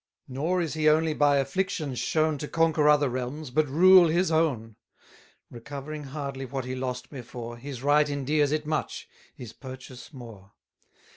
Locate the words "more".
10.11-10.53